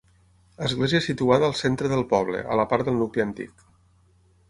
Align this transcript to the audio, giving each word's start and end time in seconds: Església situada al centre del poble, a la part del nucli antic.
Església 0.67 1.01
situada 1.09 1.47
al 1.51 1.55
centre 1.61 1.93
del 1.93 2.03
poble, 2.17 2.43
a 2.55 2.61
la 2.63 2.69
part 2.75 2.91
del 2.91 3.01
nucli 3.05 3.29
antic. 3.31 3.67